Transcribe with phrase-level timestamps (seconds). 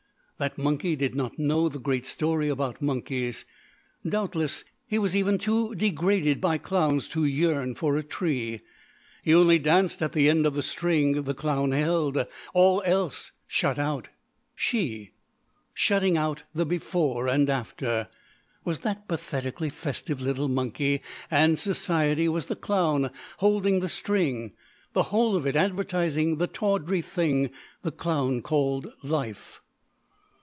[0.41, 3.45] That monkey did not know the great story about monkeys;
[4.03, 8.61] doubtless he was even too degraded by clowns to yearn for a tree.
[9.21, 12.25] He only danced at the end of the string the clown held
[12.55, 14.09] all else shut out.
[14.55, 15.11] She
[15.75, 18.07] shutting out the before and after
[18.65, 24.53] was that pathetically festive little monkey; and society was the clown holding the string
[24.93, 27.51] the whole of it advertising the tawdry thing
[27.83, 29.61] the clown called life.